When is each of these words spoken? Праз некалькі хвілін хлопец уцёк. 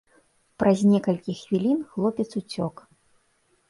Праз 0.63 0.79
некалькі 0.93 1.37
хвілін 1.43 1.79
хлопец 1.93 2.29
уцёк. 2.43 2.87